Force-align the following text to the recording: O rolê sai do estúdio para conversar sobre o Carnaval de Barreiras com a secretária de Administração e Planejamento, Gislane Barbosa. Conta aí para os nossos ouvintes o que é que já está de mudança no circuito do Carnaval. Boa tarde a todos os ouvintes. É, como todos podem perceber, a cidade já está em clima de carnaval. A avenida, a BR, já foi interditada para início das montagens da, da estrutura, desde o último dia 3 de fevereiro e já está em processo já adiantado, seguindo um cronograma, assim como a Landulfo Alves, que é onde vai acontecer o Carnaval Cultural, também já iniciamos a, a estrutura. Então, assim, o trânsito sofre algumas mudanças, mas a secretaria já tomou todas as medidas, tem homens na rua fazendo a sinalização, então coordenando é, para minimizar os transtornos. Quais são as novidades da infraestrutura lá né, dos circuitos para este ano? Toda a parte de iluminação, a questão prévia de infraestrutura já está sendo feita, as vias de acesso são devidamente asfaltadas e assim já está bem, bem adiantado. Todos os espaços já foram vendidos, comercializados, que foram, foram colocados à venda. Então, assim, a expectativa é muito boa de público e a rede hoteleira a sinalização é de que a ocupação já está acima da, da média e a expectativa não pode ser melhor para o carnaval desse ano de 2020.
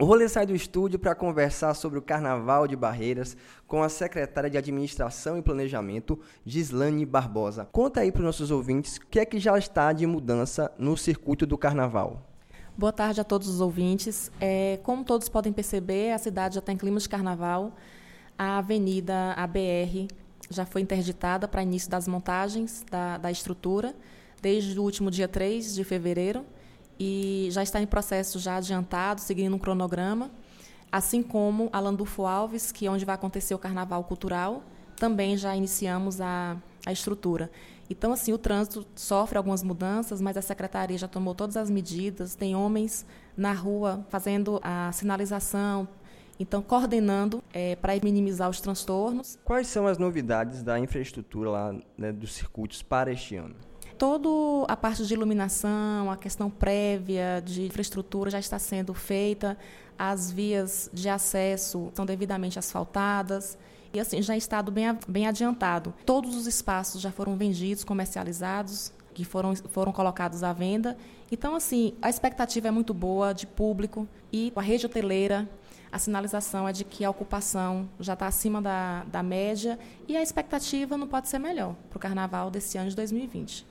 O 0.00 0.06
rolê 0.06 0.26
sai 0.30 0.46
do 0.46 0.54
estúdio 0.54 0.98
para 0.98 1.14
conversar 1.14 1.74
sobre 1.74 1.98
o 1.98 2.02
Carnaval 2.02 2.66
de 2.66 2.74
Barreiras 2.74 3.36
com 3.66 3.82
a 3.82 3.88
secretária 3.90 4.48
de 4.48 4.56
Administração 4.56 5.36
e 5.36 5.42
Planejamento, 5.42 6.18
Gislane 6.42 7.04
Barbosa. 7.04 7.68
Conta 7.70 8.00
aí 8.00 8.10
para 8.10 8.20
os 8.20 8.24
nossos 8.24 8.50
ouvintes 8.50 8.96
o 8.96 9.06
que 9.08 9.20
é 9.20 9.26
que 9.26 9.38
já 9.38 9.58
está 9.58 9.92
de 9.92 10.06
mudança 10.06 10.72
no 10.78 10.96
circuito 10.96 11.44
do 11.44 11.58
Carnaval. 11.58 12.26
Boa 12.78 12.94
tarde 12.94 13.20
a 13.20 13.24
todos 13.24 13.46
os 13.46 13.60
ouvintes. 13.60 14.32
É, 14.40 14.80
como 14.82 15.04
todos 15.04 15.28
podem 15.28 15.52
perceber, 15.52 16.12
a 16.12 16.18
cidade 16.18 16.54
já 16.54 16.60
está 16.60 16.72
em 16.72 16.78
clima 16.78 16.98
de 16.98 17.06
carnaval. 17.06 17.76
A 18.38 18.56
avenida, 18.56 19.34
a 19.34 19.46
BR, 19.46 20.08
já 20.48 20.64
foi 20.64 20.80
interditada 20.80 21.46
para 21.46 21.62
início 21.62 21.90
das 21.90 22.08
montagens 22.08 22.86
da, 22.90 23.18
da 23.18 23.30
estrutura, 23.30 23.94
desde 24.40 24.80
o 24.80 24.82
último 24.82 25.10
dia 25.10 25.28
3 25.28 25.74
de 25.74 25.84
fevereiro 25.84 26.42
e 27.00 27.48
já 27.50 27.62
está 27.62 27.80
em 27.80 27.86
processo 27.86 28.38
já 28.38 28.56
adiantado, 28.56 29.22
seguindo 29.22 29.56
um 29.56 29.58
cronograma, 29.58 30.30
assim 30.92 31.22
como 31.22 31.70
a 31.72 31.80
Landulfo 31.80 32.26
Alves, 32.26 32.70
que 32.70 32.86
é 32.86 32.90
onde 32.90 33.06
vai 33.06 33.14
acontecer 33.14 33.54
o 33.54 33.58
Carnaval 33.58 34.04
Cultural, 34.04 34.62
também 34.96 35.34
já 35.34 35.56
iniciamos 35.56 36.20
a, 36.20 36.58
a 36.84 36.92
estrutura. 36.92 37.50
Então, 37.88 38.12
assim, 38.12 38.34
o 38.34 38.38
trânsito 38.38 38.86
sofre 38.94 39.38
algumas 39.38 39.62
mudanças, 39.62 40.20
mas 40.20 40.36
a 40.36 40.42
secretaria 40.42 40.98
já 40.98 41.08
tomou 41.08 41.34
todas 41.34 41.56
as 41.56 41.70
medidas, 41.70 42.34
tem 42.34 42.54
homens 42.54 43.06
na 43.34 43.52
rua 43.52 44.06
fazendo 44.10 44.60
a 44.62 44.92
sinalização, 44.92 45.88
então 46.38 46.60
coordenando 46.60 47.42
é, 47.52 47.76
para 47.76 47.94
minimizar 48.02 48.50
os 48.50 48.60
transtornos. 48.60 49.38
Quais 49.42 49.66
são 49.68 49.86
as 49.86 49.96
novidades 49.96 50.62
da 50.62 50.78
infraestrutura 50.78 51.50
lá 51.50 51.74
né, 51.96 52.12
dos 52.12 52.34
circuitos 52.34 52.82
para 52.82 53.10
este 53.10 53.36
ano? 53.36 53.54
Toda 54.00 54.64
a 54.66 54.74
parte 54.74 55.04
de 55.04 55.12
iluminação, 55.12 56.10
a 56.10 56.16
questão 56.16 56.48
prévia 56.48 57.42
de 57.44 57.66
infraestrutura 57.66 58.30
já 58.30 58.38
está 58.38 58.58
sendo 58.58 58.94
feita, 58.94 59.58
as 59.98 60.32
vias 60.32 60.88
de 60.90 61.06
acesso 61.06 61.92
são 61.94 62.06
devidamente 62.06 62.58
asfaltadas 62.58 63.58
e 63.92 64.00
assim 64.00 64.22
já 64.22 64.34
está 64.34 64.62
bem, 64.62 64.98
bem 65.06 65.26
adiantado. 65.26 65.92
Todos 66.06 66.34
os 66.34 66.46
espaços 66.46 66.98
já 66.98 67.12
foram 67.12 67.36
vendidos, 67.36 67.84
comercializados, 67.84 68.90
que 69.12 69.22
foram, 69.22 69.54
foram 69.54 69.92
colocados 69.92 70.42
à 70.42 70.54
venda. 70.54 70.96
Então, 71.30 71.54
assim, 71.54 71.92
a 72.00 72.08
expectativa 72.08 72.68
é 72.68 72.70
muito 72.70 72.94
boa 72.94 73.34
de 73.34 73.46
público 73.46 74.08
e 74.32 74.50
a 74.56 74.62
rede 74.62 74.86
hoteleira 74.86 75.46
a 75.92 75.98
sinalização 75.98 76.68
é 76.68 76.72
de 76.72 76.84
que 76.84 77.04
a 77.04 77.10
ocupação 77.10 77.88
já 77.98 78.12
está 78.12 78.26
acima 78.26 78.62
da, 78.62 79.04
da 79.04 79.22
média 79.22 79.78
e 80.06 80.16
a 80.16 80.22
expectativa 80.22 80.96
não 80.96 81.08
pode 81.08 81.28
ser 81.28 81.38
melhor 81.38 81.74
para 81.88 81.96
o 81.96 82.00
carnaval 82.00 82.50
desse 82.50 82.78
ano 82.78 82.88
de 82.88 82.96
2020. 82.96 83.66